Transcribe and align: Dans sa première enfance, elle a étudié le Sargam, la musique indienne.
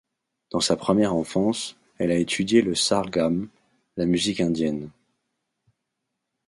Dans 0.49 0.61
sa 0.61 0.75
première 0.75 1.13
enfance, 1.13 1.75
elle 1.99 2.09
a 2.09 2.15
étudié 2.17 2.63
le 2.63 2.73
Sargam, 2.73 3.49
la 3.97 4.07
musique 4.07 4.41
indienne. 4.41 4.89